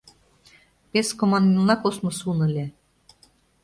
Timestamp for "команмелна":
1.19-1.75